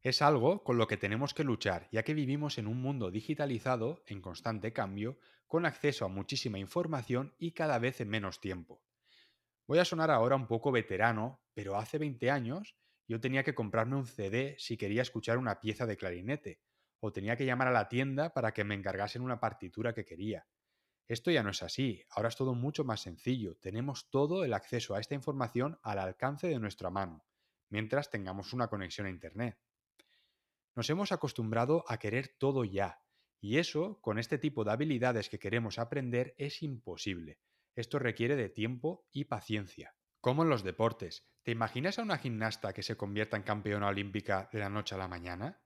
Es 0.00 0.22
algo 0.22 0.64
con 0.64 0.78
lo 0.78 0.86
que 0.86 0.96
tenemos 0.96 1.34
que 1.34 1.44
luchar, 1.44 1.86
ya 1.92 2.02
que 2.02 2.14
vivimos 2.14 2.56
en 2.56 2.66
un 2.66 2.80
mundo 2.80 3.10
digitalizado, 3.10 4.02
en 4.06 4.22
constante 4.22 4.72
cambio, 4.72 5.18
con 5.46 5.66
acceso 5.66 6.06
a 6.06 6.08
muchísima 6.08 6.58
información 6.58 7.34
y 7.38 7.52
cada 7.52 7.78
vez 7.78 8.00
en 8.00 8.08
menos 8.08 8.40
tiempo. 8.40 8.87
Voy 9.68 9.78
a 9.80 9.84
sonar 9.84 10.10
ahora 10.10 10.34
un 10.34 10.46
poco 10.46 10.72
veterano, 10.72 11.42
pero 11.52 11.76
hace 11.76 11.98
20 11.98 12.30
años 12.30 12.74
yo 13.06 13.20
tenía 13.20 13.44
que 13.44 13.54
comprarme 13.54 13.96
un 13.96 14.06
CD 14.06 14.56
si 14.58 14.78
quería 14.78 15.02
escuchar 15.02 15.36
una 15.36 15.60
pieza 15.60 15.84
de 15.84 15.98
clarinete, 15.98 16.62
o 17.00 17.12
tenía 17.12 17.36
que 17.36 17.44
llamar 17.44 17.68
a 17.68 17.72
la 17.72 17.86
tienda 17.86 18.32
para 18.32 18.54
que 18.54 18.64
me 18.64 18.74
encargasen 18.74 19.20
una 19.20 19.40
partitura 19.40 19.92
que 19.92 20.06
quería. 20.06 20.46
Esto 21.06 21.30
ya 21.30 21.42
no 21.42 21.50
es 21.50 21.62
así, 21.62 22.02
ahora 22.08 22.30
es 22.30 22.36
todo 22.36 22.54
mucho 22.54 22.82
más 22.84 23.02
sencillo, 23.02 23.58
tenemos 23.58 24.08
todo 24.08 24.42
el 24.42 24.54
acceso 24.54 24.94
a 24.94 25.00
esta 25.00 25.14
información 25.14 25.78
al 25.82 25.98
alcance 25.98 26.46
de 26.48 26.58
nuestra 26.58 26.88
mano, 26.88 27.26
mientras 27.68 28.10
tengamos 28.10 28.54
una 28.54 28.68
conexión 28.68 29.06
a 29.06 29.10
Internet. 29.10 29.58
Nos 30.76 30.88
hemos 30.88 31.12
acostumbrado 31.12 31.84
a 31.88 31.98
querer 31.98 32.28
todo 32.38 32.64
ya, 32.64 33.02
y 33.38 33.58
eso, 33.58 34.00
con 34.00 34.18
este 34.18 34.38
tipo 34.38 34.64
de 34.64 34.72
habilidades 34.72 35.28
que 35.28 35.38
queremos 35.38 35.78
aprender, 35.78 36.34
es 36.38 36.62
imposible. 36.62 37.38
Esto 37.78 38.00
requiere 38.00 38.34
de 38.34 38.48
tiempo 38.48 39.06
y 39.12 39.26
paciencia. 39.26 39.94
Como 40.20 40.42
en 40.42 40.48
los 40.48 40.64
deportes, 40.64 41.28
¿te 41.44 41.52
imaginas 41.52 42.00
a 42.00 42.02
una 42.02 42.18
gimnasta 42.18 42.72
que 42.72 42.82
se 42.82 42.96
convierta 42.96 43.36
en 43.36 43.44
campeona 43.44 43.86
olímpica 43.86 44.48
de 44.52 44.58
la 44.58 44.68
noche 44.68 44.96
a 44.96 44.98
la 44.98 45.06
mañana? 45.06 45.62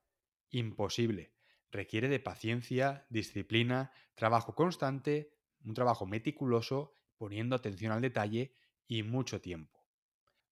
Imposible. 0.51 1.33
requiere 1.71 2.11
de 2.11 2.21
paciencia, 2.21 3.07
disciplina, 3.09 3.93
trabajo 4.15 4.55
constante, 4.55 5.33
un 5.65 5.73
trabajo 5.73 6.05
meticuloso, 6.05 6.93
poniendo 7.17 7.57
atención 7.57 7.93
al 7.93 8.03
detalle 8.03 8.55
y 8.87 9.05
mucho 9.05 9.41
tiempo. 9.41 9.83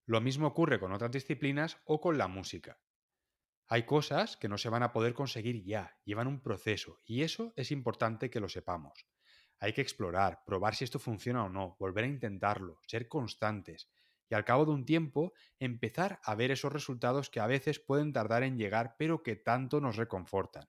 Lo 0.06 0.22
mismo 0.22 0.46
ocurre 0.46 0.80
con 0.80 0.94
otras 0.94 1.10
disciplinas 1.10 1.76
o 1.84 2.00
con 2.00 2.16
la 2.16 2.26
música. 2.26 2.80
Hay 3.66 3.82
cosas 3.82 4.38
que 4.38 4.48
no 4.48 4.56
se 4.56 4.70
van 4.70 4.82
a 4.82 4.92
poder 4.92 5.12
conseguir 5.12 5.62
ya, 5.62 5.98
llevan 6.06 6.26
un 6.26 6.40
proceso, 6.40 7.02
y 7.04 7.20
eso 7.20 7.52
es 7.54 7.70
importante 7.70 8.30
que 8.30 8.40
lo 8.40 8.48
sepamos. 8.48 9.04
Hay 9.60 9.74
que 9.74 9.82
explorar, 9.82 10.42
probar 10.46 10.74
si 10.74 10.84
esto 10.84 10.98
funciona 10.98 11.44
o 11.44 11.50
no, 11.50 11.76
volver 11.78 12.04
a 12.04 12.08
intentarlo, 12.08 12.80
ser 12.86 13.08
constantes, 13.08 13.90
y 14.30 14.34
al 14.34 14.44
cabo 14.44 14.64
de 14.64 14.72
un 14.72 14.86
tiempo 14.86 15.34
empezar 15.58 16.18
a 16.22 16.34
ver 16.34 16.50
esos 16.50 16.72
resultados 16.72 17.28
que 17.28 17.40
a 17.40 17.46
veces 17.46 17.78
pueden 17.78 18.12
tardar 18.12 18.42
en 18.42 18.56
llegar 18.56 18.96
pero 18.98 19.22
que 19.22 19.36
tanto 19.36 19.80
nos 19.80 19.96
reconfortan. 19.96 20.68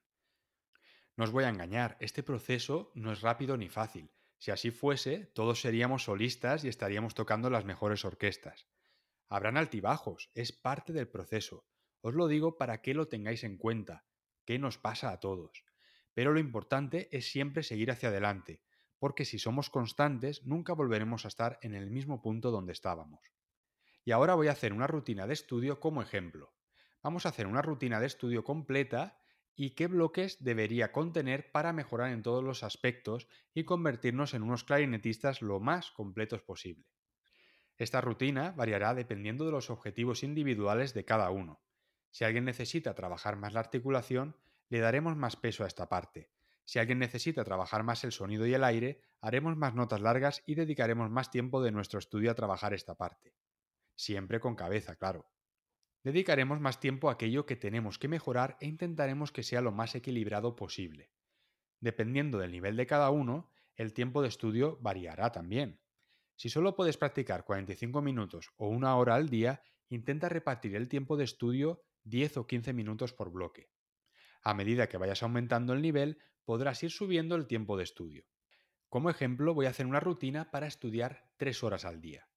No 1.15 1.23
os 1.23 1.31
voy 1.31 1.45
a 1.45 1.49
engañar, 1.49 1.97
este 1.99 2.21
proceso 2.23 2.91
no 2.95 3.11
es 3.11 3.21
rápido 3.21 3.55
ni 3.55 3.69
fácil. 3.69 4.11
Si 4.37 4.51
así 4.51 4.71
fuese, 4.71 5.27
todos 5.35 5.61
seríamos 5.61 6.05
solistas 6.05 6.63
y 6.63 6.67
estaríamos 6.67 7.13
tocando 7.13 7.49
las 7.49 7.63
mejores 7.63 8.03
orquestas. 8.03 8.67
Habrán 9.29 9.55
altibajos, 9.55 10.31
es 10.33 10.51
parte 10.51 10.91
del 10.91 11.07
proceso. 11.07 11.65
Os 12.01 12.15
lo 12.15 12.27
digo 12.27 12.57
para 12.57 12.81
que 12.81 12.93
lo 12.95 13.07
tengáis 13.07 13.43
en 13.43 13.57
cuenta, 13.57 14.05
que 14.45 14.57
nos 14.57 14.79
pasa 14.79 15.11
a 15.11 15.19
todos. 15.19 15.63
Pero 16.13 16.33
lo 16.33 16.39
importante 16.39 17.07
es 17.15 17.31
siempre 17.31 17.61
seguir 17.63 17.91
hacia 17.91 18.09
adelante, 18.09 18.63
porque 19.01 19.25
si 19.25 19.39
somos 19.39 19.71
constantes 19.71 20.45
nunca 20.45 20.73
volveremos 20.73 21.25
a 21.25 21.27
estar 21.27 21.57
en 21.63 21.73
el 21.73 21.89
mismo 21.89 22.21
punto 22.21 22.51
donde 22.51 22.71
estábamos. 22.71 23.19
Y 24.05 24.11
ahora 24.11 24.35
voy 24.35 24.47
a 24.47 24.51
hacer 24.51 24.73
una 24.73 24.85
rutina 24.85 25.25
de 25.25 25.33
estudio 25.33 25.79
como 25.79 26.03
ejemplo. 26.03 26.53
Vamos 27.01 27.25
a 27.25 27.29
hacer 27.29 27.47
una 27.47 27.63
rutina 27.63 27.99
de 27.99 28.05
estudio 28.05 28.43
completa 28.43 29.17
y 29.55 29.71
qué 29.71 29.87
bloques 29.87 30.43
debería 30.43 30.91
contener 30.91 31.51
para 31.51 31.73
mejorar 31.73 32.11
en 32.11 32.21
todos 32.21 32.43
los 32.43 32.61
aspectos 32.61 33.27
y 33.55 33.63
convertirnos 33.63 34.35
en 34.35 34.43
unos 34.43 34.63
clarinetistas 34.63 35.41
lo 35.41 35.59
más 35.59 35.89
completos 35.89 36.43
posible. 36.43 36.85
Esta 37.77 38.01
rutina 38.01 38.51
variará 38.51 38.93
dependiendo 38.93 39.45
de 39.45 39.51
los 39.51 39.71
objetivos 39.71 40.21
individuales 40.21 40.93
de 40.93 41.05
cada 41.05 41.31
uno. 41.31 41.59
Si 42.11 42.23
alguien 42.23 42.45
necesita 42.45 42.93
trabajar 42.93 43.35
más 43.35 43.53
la 43.53 43.61
articulación, 43.61 44.37
le 44.69 44.79
daremos 44.79 45.15
más 45.15 45.37
peso 45.37 45.63
a 45.63 45.67
esta 45.67 45.89
parte. 45.89 46.29
Si 46.65 46.79
alguien 46.79 46.99
necesita 46.99 47.43
trabajar 47.43 47.83
más 47.83 48.03
el 48.03 48.11
sonido 48.11 48.45
y 48.47 48.53
el 48.53 48.63
aire, 48.63 49.01
haremos 49.19 49.57
más 49.57 49.75
notas 49.75 50.01
largas 50.01 50.43
y 50.45 50.55
dedicaremos 50.55 51.09
más 51.09 51.31
tiempo 51.31 51.61
de 51.61 51.71
nuestro 51.71 51.99
estudio 51.99 52.31
a 52.31 52.35
trabajar 52.35 52.73
esta 52.73 52.95
parte 52.95 53.35
siempre 54.01 54.39
con 54.39 54.55
cabeza, 54.55 54.95
claro. 54.95 55.29
Dedicaremos 56.03 56.59
más 56.59 56.79
tiempo 56.79 57.09
a 57.09 57.13
aquello 57.13 57.45
que 57.45 57.55
tenemos 57.55 57.99
que 57.99 58.07
mejorar 58.07 58.57
e 58.59 58.65
intentaremos 58.65 59.31
que 59.31 59.43
sea 59.43 59.61
lo 59.61 59.71
más 59.71 59.93
equilibrado 59.93 60.55
posible. 60.55 61.11
Dependiendo 61.79 62.39
del 62.39 62.51
nivel 62.51 62.75
de 62.75 62.87
cada 62.87 63.11
uno, 63.11 63.51
el 63.75 63.93
tiempo 63.93 64.21
de 64.21 64.27
estudio 64.27 64.77
variará 64.81 65.31
también. 65.31 65.79
Si 66.35 66.49
solo 66.49 66.75
puedes 66.75 66.97
practicar 66.97 67.45
45 67.45 68.01
minutos 68.01 68.51
o 68.57 68.67
una 68.67 68.95
hora 68.95 69.13
al 69.13 69.29
día, 69.29 69.61
intenta 69.89 70.27
repartir 70.27 70.75
el 70.75 70.87
tiempo 70.87 71.17
de 71.17 71.25
estudio 71.25 71.83
10 72.03 72.37
o 72.37 72.47
15 72.47 72.73
minutos 72.73 73.13
por 73.13 73.31
bloque. 73.31 73.69
A 74.41 74.55
medida 74.55 74.89
que 74.89 74.97
vayas 74.97 75.21
aumentando 75.21 75.73
el 75.73 75.83
nivel, 75.83 76.17
podrás 76.45 76.83
ir 76.83 76.91
subiendo 76.91 77.35
el 77.35 77.47
tiempo 77.47 77.77
de 77.77 77.83
estudio. 77.83 78.25
Como 78.89 79.09
ejemplo, 79.09 79.53
voy 79.53 79.67
a 79.67 79.69
hacer 79.69 79.85
una 79.85 79.99
rutina 79.99 80.51
para 80.51 80.67
estudiar 80.67 81.31
3 81.37 81.63
horas 81.63 81.85
al 81.85 82.01
día. 82.01 82.27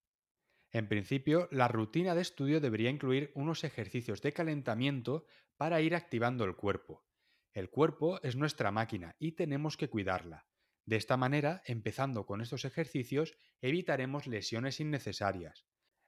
En 0.71 0.89
principio, 0.89 1.49
la 1.51 1.69
rutina 1.69 2.15
de 2.15 2.23
estudio 2.23 2.61
debería 2.61 2.91
incluir 2.91 3.31
unos 3.35 3.65
ejercicios 3.65 4.23
de 4.23 4.33
calentamiento 4.33 5.25
para 5.57 5.81
ir 5.81 5.95
activando 5.95 6.45
el 6.45 6.57
cuerpo. 6.57 7.05
El 7.53 7.71
cuerpo 7.71 8.21
es 8.23 8.35
nuestra 8.35 8.73
máquina 8.73 9.15
y 9.19 9.33
tenemos 9.33 9.77
que 9.77 9.89
cuidarla. 9.89 10.47
De 10.85 10.97
esta 10.97 11.17
manera, 11.17 11.63
empezando 11.65 12.27
con 12.27 12.41
estos 12.41 12.65
ejercicios, 12.65 13.37
evitaremos 13.61 14.27
lesiones 14.27 14.81
innecesarias. 14.81 15.65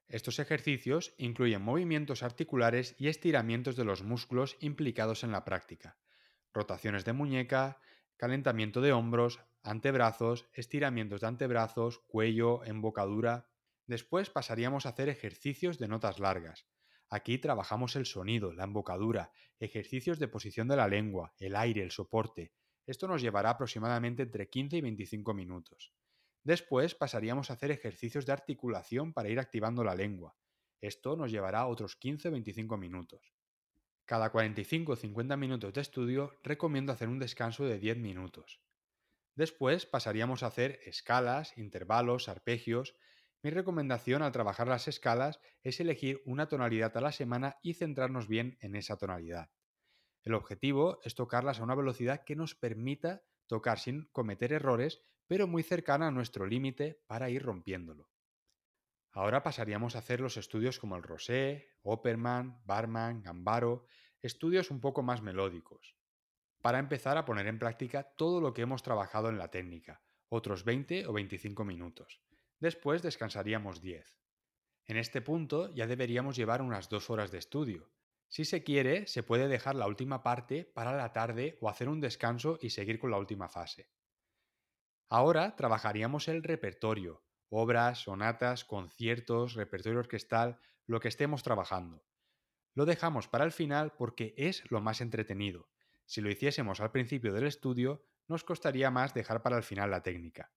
Estos 0.09 0.39
ejercicios 0.39 1.15
incluyen 1.19 1.63
movimientos 1.63 2.23
articulares 2.23 2.95
y 2.99 3.09
estiramientos 3.09 3.77
de 3.77 3.85
los 3.85 4.03
músculos 4.03 4.57
implicados 4.61 5.25
en 5.25 5.33
la 5.33 5.45
práctica. 5.45 5.97
Rotaciones 6.57 7.05
de 7.05 7.13
muñeca, 7.13 7.79
calentamiento 8.17 8.81
de 8.81 8.93
hombros, 8.93 9.41
antebrazos, 9.63 10.49
estiramientos 10.55 11.21
de 11.21 11.27
antebrazos, 11.27 11.99
cuello, 12.09 12.65
embocadura, 12.65 13.47
Después 13.87 14.31
pasaríamos 14.31 14.85
a 14.85 14.89
hacer 14.89 15.09
ejercicios 15.09 15.79
de 15.79 15.87
notas 15.87 16.19
largas. 16.19 16.67
Aquí 17.09 17.39
trabajamos 17.39 17.95
el 17.95 18.05
sonido, 18.05 18.53
la 18.53 18.65
embocadura, 18.65 19.31
ejercicios 19.61 20.19
de 20.19 20.27
posición 20.27 20.67
de 20.67 20.77
la 20.77 20.89
lengua, 20.89 21.35
el 21.39 21.55
aire, 21.55 21.83
el 21.83 21.93
soporte. 21.93 22.53
Esto 22.85 23.07
nos 23.07 23.23
llevará 23.23 23.51
aproximadamente 23.51 24.25
entre 24.25 24.49
15 24.49 24.79
y 24.79 24.81
25 24.81 25.35
minutos. 25.35 25.93
Después 26.43 26.95
pasaríamos 26.97 27.51
a 27.51 27.55
hacer 27.55 27.71
ejercicios 27.71 28.27
de 28.27 28.33
articulación 28.33 29.13
para 29.13 29.29
ir 29.29 29.39
activando 29.39 29.85
la 29.85 29.95
lengua. 29.95 30.37
Esto 30.81 31.17
nos 31.17 31.31
llevará 31.31 31.67
otros 31.67 31.97
15 31.97 32.29
o 32.29 32.33
25 32.33 32.77
minutos. 32.77 33.36
Cada 34.07 34.31
45 34.31 34.93
o 34.93 34.97
50 34.97 35.37
minutos 35.37 35.75
de 35.75 35.81
estudio 35.81 36.33
recomiendo 36.45 36.93
hacer 36.93 37.09
un 37.09 37.19
descanso 37.19 37.65
de 37.65 37.81
10 37.81 37.99
minutos. 37.99 38.63
Después 39.35 39.85
pasaríamos 39.85 40.45
a 40.45 40.47
hacer 40.47 40.79
escalas, 40.85 41.59
intervalos, 41.59 42.29
arpegios, 42.29 42.95
mi 43.43 43.51
recomendación 43.51 44.23
al 44.23 44.31
trabajar 44.31 44.69
las 44.69 44.87
escalas 44.87 45.41
es 45.63 45.81
elegir 45.81 46.23
una 46.25 46.49
tonalidad 46.49 46.97
a 46.97 47.01
la 47.01 47.11
semana 47.11 47.59
y 47.63 47.75
centrarnos 47.75 48.29
bien 48.29 48.57
en 48.61 48.77
esa 48.77 48.97
tonalidad. 48.97 49.51
El 50.23 50.35
objetivo 50.35 51.01
es 51.03 51.17
tocarlas 51.17 51.59
a 51.59 51.65
una 51.65 51.75
velocidad 51.75 52.25
que 52.25 52.37
nos 52.37 52.55
permita 52.55 53.25
tocar 53.49 53.81
sin 53.81 54.07
cometer 54.13 54.53
errores, 54.53 55.03
pero 55.27 55.49
muy 55.49 55.65
cercana 55.65 56.09
a 56.09 56.13
nuestro 56.13 56.47
límite 56.47 57.03
para 57.07 57.29
ir 57.29 57.43
rompiéndolo. 57.43 58.09
Ahora 59.17 59.43
pasaríamos 59.43 59.97
a 59.97 60.01
hacer 60.01 60.21
los 60.21 60.37
estudios 60.37 60.79
como 60.79 60.95
el 60.95 61.03
Rosé, 61.03 61.71
Opperman, 61.83 62.61
Barman, 62.67 63.23
Gambaro, 63.23 63.87
estudios 64.21 64.71
un 64.71 64.79
poco 64.79 65.03
más 65.03 65.23
melódicos, 65.23 65.97
para 66.61 66.79
empezar 66.79 67.17
a 67.17 67.25
poner 67.25 67.47
en 67.47 67.59
práctica 67.59 68.03
todo 68.03 68.43
lo 68.43 68.53
que 68.53 68.61
hemos 68.61 68.83
trabajado 68.83 69.31
en 69.31 69.39
la 69.39 69.51
técnica, 69.51 70.03
otros 70.29 70.65
20 70.65 71.07
o 71.07 71.15
25 71.15 71.65
minutos. 71.65 72.21
Después 72.61 73.01
descansaríamos 73.01 73.81
10. 73.81 74.19
En 74.85 74.99
este 74.99 75.23
punto 75.23 75.75
ya 75.75 75.87
deberíamos 75.87 76.37
llevar 76.37 76.61
unas 76.61 76.91
dos 76.91 77.09
horas 77.09 77.31
de 77.31 77.39
estudio. 77.39 77.91
Si 78.29 78.45
se 78.45 78.65
quiere, 78.65 79.07
se 79.07 79.23
puede 79.23 79.49
dejar 79.49 79.77
la 79.77 79.87
última 79.87 80.23
parte 80.23 80.67
para 80.67 80.95
la 80.95 81.15
tarde 81.15 81.57
o 81.63 81.71
hacer 81.71 81.89
un 81.89 82.03
descanso 82.03 82.59
y 82.61 82.69
seguir 82.69 82.99
con 82.99 83.11
la 83.11 83.19
última 83.19 83.49
fase. 83.49 83.89
Ahora 85.09 85.57
trabajaríamos 85.57 86.29
el 86.29 86.43
repertorio, 86.43 87.26
obras, 87.49 88.01
sonatas, 88.01 88.65
conciertos, 88.65 89.55
repertorio 89.55 89.99
orquestal, 89.99 90.59
lo 90.87 91.01
que 91.01 91.09
estemos 91.09 91.43
trabajando. 91.43 92.05
Lo 92.75 92.85
dejamos 92.85 93.29
para 93.29 93.45
el 93.45 93.53
final 93.53 93.95
porque 93.97 94.35
es 94.37 94.63
lo 94.71 94.81
más 94.81 95.01
entretenido. 95.01 95.69
Si 96.05 96.21
lo 96.21 96.31
hiciésemos 96.31 96.81
al 96.81 96.93
principio 96.93 97.33
del 97.33 97.47
estudio, 97.47 98.05
nos 98.29 98.45
costaría 98.45 98.91
más 98.91 99.15
dejar 99.15 99.43
para 99.43 99.57
el 99.57 99.63
final 99.63 99.91
la 99.91 100.03
técnica. 100.03 100.53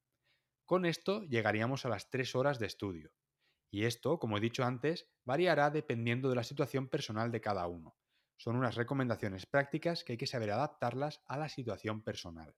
Con 0.66 0.86
esto 0.86 1.24
llegaríamos 1.24 1.86
a 1.86 1.90
las 1.90 2.10
3 2.10 2.36
horas 2.36 2.60
de 2.60 2.68
estudio. 2.68 3.12
Y 3.72 3.86
esto, 3.86 4.20
como 4.20 4.38
he 4.38 4.42
dicho 4.42 4.64
antes, 4.64 5.08
variará 5.24 5.70
dependiendo 5.70 6.30
de 6.30 6.36
la 6.36 6.44
situación 6.44 6.88
personal 6.88 7.32
de 7.32 7.42
cada 7.42 7.68
uno. 7.68 7.96
Son 8.38 8.56
unas 8.56 8.76
recomendaciones 8.76 9.46
prácticas 9.46 10.04
que 10.04 10.14
hay 10.14 10.18
que 10.18 10.28
saber 10.28 10.52
adaptarlas 10.52 11.22
a 11.28 11.38
la 11.38 11.50
situación 11.50 12.04
personal. 12.04 12.56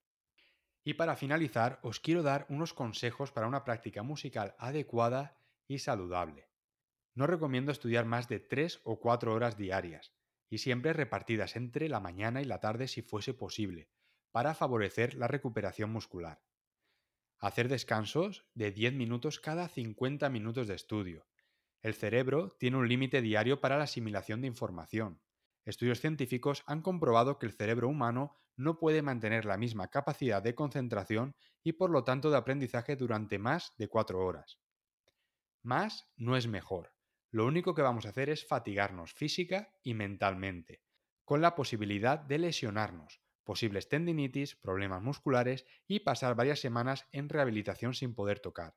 Y 0.84 0.96
para 0.96 1.16
finalizar, 1.16 1.80
os 1.84 2.00
quiero 2.00 2.24
dar 2.24 2.46
unos 2.50 2.74
consejos 2.74 3.32
para 3.32 3.48
una 3.48 3.64
práctica 3.64 4.02
musical 4.04 4.56
adecuada 4.58 5.38
y 5.68 5.80
saludable. 5.80 6.50
No 7.14 7.28
recomiendo 7.28 7.72
estudiar 7.72 8.06
más 8.06 8.28
de 8.28 8.40
3 8.40 8.82
o 8.84 9.00
4 9.00 9.34
horas 9.34 9.58
diarias, 9.58 10.14
y 10.50 10.58
siempre 10.58 10.94
repartidas 10.94 11.56
entre 11.56 11.88
la 11.88 12.00
mañana 12.00 12.42
y 12.42 12.46
la 12.46 12.60
tarde 12.60 12.88
si 12.88 13.02
fuese 13.02 13.34
posible, 13.34 13.90
para 14.32 14.54
favorecer 14.54 15.14
la 15.16 15.28
recuperación 15.28 15.92
muscular. 15.92 16.42
Hacer 17.40 17.70
descansos 17.70 18.46
de 18.54 18.72
10 18.72 18.94
minutos 18.94 19.40
cada 19.40 19.68
50 19.68 20.30
minutos 20.30 20.68
de 20.68 20.76
estudio. 20.76 21.26
El 21.82 21.94
cerebro 21.96 22.50
tiene 22.60 22.78
un 22.78 22.88
límite 22.88 23.22
diario 23.22 23.60
para 23.62 23.78
la 23.78 23.86
asimilación 23.86 24.42
de 24.42 24.48
información. 24.48 25.22
Estudios 25.66 26.00
científicos 26.00 26.64
han 26.66 26.82
comprobado 26.82 27.40
que 27.40 27.46
el 27.46 27.54
cerebro 27.54 27.88
humano 27.88 28.41
no 28.56 28.80
puede 28.80 29.02
mantener 29.02 29.46
la 29.46 29.58
misma 29.58 29.90
capacidad 29.90 30.42
de 30.42 30.56
concentración 30.56 31.36
y 31.64 31.74
por 31.74 31.90
lo 31.90 32.04
tanto 32.04 32.32
de 32.32 32.38
aprendizaje 32.38 32.96
durante 32.96 33.40
más 33.40 33.74
de 33.78 33.88
4 33.88 34.26
horas. 34.26 34.60
Más 35.64 36.12
no 36.18 36.36
es 36.36 36.48
mejor. 36.48 36.94
Lo 37.30 37.46
único 37.46 37.76
que 37.76 37.82
vamos 37.82 38.06
a 38.06 38.10
hacer 38.10 38.30
es 38.30 38.46
fatigarnos 38.46 39.14
física 39.14 39.74
y 39.84 39.94
mentalmente, 39.94 40.82
con 41.24 41.42
la 41.42 41.56
posibilidad 41.56 42.20
de 42.20 42.40
lesionarnos, 42.40 43.22
posibles 43.44 43.88
tendinitis, 43.90 44.56
problemas 44.56 45.02
musculares 45.02 45.66
y 45.88 46.02
pasar 46.02 46.36
varias 46.36 46.60
semanas 46.60 47.08
en 47.12 47.30
rehabilitación 47.30 47.94
sin 47.94 48.16
poder 48.16 48.40
tocar. 48.40 48.76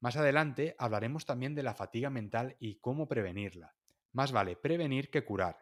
Más 0.00 0.16
adelante 0.16 0.74
hablaremos 0.78 1.26
también 1.26 1.54
de 1.54 1.62
la 1.62 1.74
fatiga 1.74 2.10
mental 2.10 2.56
y 2.58 2.80
cómo 2.80 3.08
prevenirla. 3.08 3.74
Más 4.12 4.32
vale 4.32 4.56
prevenir 4.56 5.10
que 5.10 5.24
curar. 5.24 5.61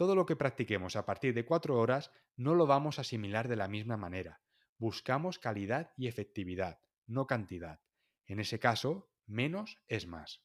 Todo 0.00 0.14
lo 0.14 0.24
que 0.24 0.34
practiquemos 0.34 0.96
a 0.96 1.04
partir 1.04 1.34
de 1.34 1.44
4 1.44 1.78
horas 1.78 2.10
no 2.34 2.54
lo 2.54 2.66
vamos 2.66 2.96
a 2.96 3.02
asimilar 3.02 3.48
de 3.48 3.56
la 3.56 3.68
misma 3.68 3.98
manera. 3.98 4.40
Buscamos 4.78 5.38
calidad 5.38 5.92
y 5.98 6.08
efectividad, 6.08 6.80
no 7.06 7.26
cantidad. 7.26 7.82
En 8.24 8.40
ese 8.40 8.58
caso, 8.58 9.12
menos 9.26 9.76
es 9.88 10.06
más. 10.06 10.42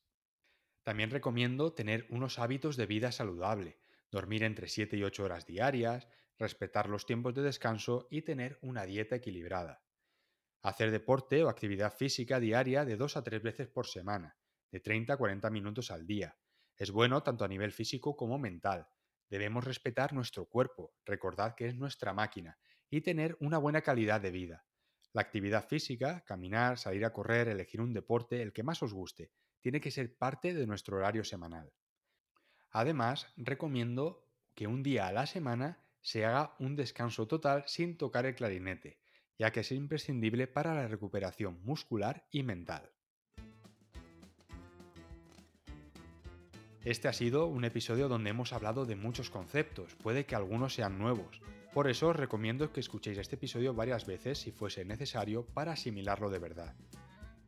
También 0.84 1.10
recomiendo 1.10 1.72
tener 1.72 2.06
unos 2.10 2.38
hábitos 2.38 2.76
de 2.76 2.86
vida 2.86 3.14
saludable, 3.14 3.80
dormir 4.12 4.44
entre 4.44 4.68
7 4.68 4.98
y 4.98 5.04
8 5.04 5.24
horas 5.24 5.46
diarias, 5.46 6.10
respetar 6.38 6.90
los 6.90 7.06
tiempos 7.06 7.34
de 7.34 7.44
descanso 7.44 8.10
y 8.12 8.24
tener 8.24 8.60
una 8.62 8.84
dieta 8.84 9.16
equilibrada. 9.16 9.86
Hacer 10.64 10.92
deporte 10.92 11.46
o 11.46 11.48
actividad 11.48 11.94
física 11.94 12.42
diaria 12.42 12.84
de 12.84 12.98
2 12.98 13.16
a 13.16 13.24
3 13.24 13.42
veces 13.42 13.70
por 13.70 13.88
semana, 13.88 14.36
de 14.70 14.82
30 14.82 15.14
a 15.14 15.18
40 15.18 15.50
minutos 15.50 15.92
al 15.92 16.06
día. 16.06 16.38
Es 16.76 16.92
bueno 16.92 17.24
tanto 17.24 17.46
a 17.46 17.48
nivel 17.48 17.72
físico 17.72 18.18
como 18.18 18.38
mental. 18.38 18.90
Debemos 19.29 19.63
respetar 19.63 20.13
nuestro 20.13 20.46
cuerpo, 20.46 20.94
recordad 21.05 21.55
que 21.55 21.67
es 21.67 21.75
nuestra 21.75 22.13
máquina, 22.13 22.58
y 22.89 23.01
tener 23.01 23.36
una 23.39 23.58
buena 23.58 23.82
calidad 23.82 24.22
de 24.22 24.32
vida. 24.32 24.65
La 25.13 25.22
actividad 25.22 25.67
física, 25.67 26.24
caminar, 26.25 26.77
salir 26.77 27.05
a 27.05 27.13
correr, 27.13 27.48
elegir 27.48 27.82
un 27.82 27.94
deporte, 27.94 28.41
el 28.41 28.53
que 28.53 28.63
más 28.63 28.84
os 28.84 28.94
guste, 28.94 29.32
tiene 29.62 29.82
que 29.82 29.91
ser 29.91 30.15
parte 30.17 30.53
de 30.53 30.67
nuestro 30.67 30.98
horario 30.98 31.24
semanal. 31.24 31.74
Además, 32.72 33.32
recomiendo 33.36 34.27
que 34.53 34.67
un 34.67 34.84
día 34.84 35.08
a 35.08 35.12
la 35.12 35.25
semana 35.25 35.86
se 36.01 36.25
haga 36.25 36.55
un 36.60 36.75
descanso 36.75 37.27
total 37.27 37.63
sin 37.67 37.98
tocar 37.98 38.25
el 38.25 38.36
clarinete, 38.36 39.00
ya 39.39 39.51
que 39.51 39.62
es 39.62 39.72
imprescindible 39.72 40.48
para 40.48 40.74
la 40.74 40.88
recuperación 40.88 41.62
muscular 41.63 42.27
y 42.32 42.44
mental. 42.44 42.95
Este 46.86 47.08
ha 47.08 47.13
sido 47.13 47.48
un 47.48 47.65
episodio 47.65 48.08
donde 48.08 48.30
hemos 48.30 48.54
hablado 48.54 48.86
de 48.86 48.96
muchos 48.96 49.32
conceptos, 49.32 49.96
puede 49.96 50.27
que 50.27 50.36
algunos 50.36 50.75
sean 50.75 51.00
nuevos. 51.00 51.42
Por 51.74 51.89
eso 51.89 52.10
os 52.10 52.15
recomiendo 52.15 52.72
que 52.72 52.80
escuchéis 52.80 53.18
este 53.18 53.38
episodio 53.38 53.74
varias 53.74 54.06
veces 54.06 54.38
si 54.38 54.51
fuese 54.51 54.86
necesario 54.86 55.48
para 55.48 55.72
asimilarlo 55.72 56.30
de 56.30 56.38
verdad. 56.38 56.75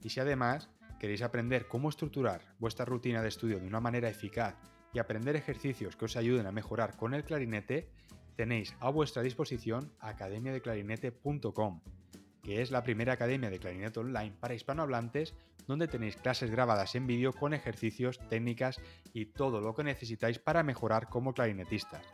Y 0.01 0.09
si 0.09 0.19
además 0.19 0.71
queréis 0.99 1.21
aprender 1.21 1.67
cómo 1.67 1.89
estructurar 1.89 2.55
vuestra 2.57 2.85
rutina 2.85 3.21
de 3.21 3.27
estudio 3.27 3.59
de 3.59 3.67
una 3.67 3.79
manera 3.79 4.09
eficaz 4.09 4.55
y 4.91 4.97
aprender 4.97 5.35
ejercicios 5.35 5.95
que 5.95 6.05
os 6.05 6.15
ayuden 6.15 6.47
a 6.47 6.51
mejorar 6.51 6.97
con 6.97 7.13
el 7.13 7.23
clarinete, 7.23 7.91
tenéis 8.35 8.75
a 8.79 8.89
vuestra 8.89 9.21
disposición 9.21 9.93
academiadeclarinete.com, 9.99 11.81
que 12.47 12.61
es 12.61 12.71
la 12.71 12.81
primera 12.81 13.11
academia 13.11 13.49
de 13.49 13.59
clarinete 13.59 13.99
online 13.99 14.33
para 14.39 14.53
hispanohablantes 14.53 15.35
donde 15.67 15.89
tenéis 15.89 16.15
clases 16.15 16.49
grabadas 16.49 16.95
en 16.95 17.05
vídeo 17.05 17.33
con 17.33 17.53
ejercicios, 17.53 18.19
técnicas 18.29 18.79
y 19.13 19.25
todo 19.25 19.59
lo 19.59 19.75
que 19.75 19.83
necesitáis 19.83 20.39
para 20.39 20.63
mejorar 20.63 21.09
como 21.09 21.33
clarinetistas. 21.33 22.05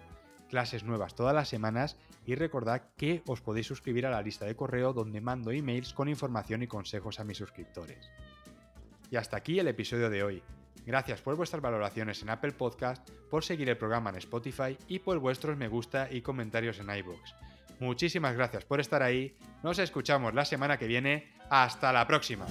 Clases 0.49 0.83
nuevas 0.83 1.13
todas 1.13 1.35
las 1.35 1.49
semanas 1.49 1.97
y 2.25 2.33
recordad 2.33 2.81
que 2.97 3.21
os 3.27 3.41
podéis 3.41 3.67
suscribir 3.67 4.07
a 4.07 4.09
la 4.09 4.23
lista 4.23 4.47
de 4.47 4.55
correo 4.55 4.91
donde 4.91 5.21
mando 5.21 5.51
emails 5.51 5.93
con 5.93 6.09
información 6.09 6.63
y 6.63 6.67
consejos 6.67 7.19
a 7.19 7.23
mis 7.23 7.37
suscriptores. 7.37 8.09
Y 9.11 9.17
hasta 9.17 9.37
aquí 9.37 9.59
el 9.59 9.67
episodio 9.67 10.09
de 10.09 10.23
hoy. 10.23 10.43
Gracias 10.83 11.21
por 11.21 11.35
vuestras 11.35 11.61
valoraciones 11.61 12.23
en 12.23 12.31
Apple 12.31 12.53
Podcast, 12.53 13.07
por 13.29 13.43
seguir 13.43 13.69
el 13.69 13.77
programa 13.77 14.09
en 14.09 14.15
Spotify 14.15 14.79
y 14.87 14.97
por 14.97 15.19
vuestros 15.19 15.55
me 15.57 15.67
gusta 15.67 16.11
y 16.11 16.21
comentarios 16.21 16.79
en 16.79 16.89
iVoox. 16.89 17.52
Muchísimas 17.83 18.33
gracias 18.33 18.63
por 18.63 18.79
estar 18.79 19.03
ahí. 19.03 19.35
Nos 19.61 19.77
escuchamos 19.77 20.33
la 20.33 20.45
semana 20.45 20.77
que 20.77 20.87
viene. 20.87 21.33
Hasta 21.49 21.91
la 21.91 22.07
próxima. 22.07 22.47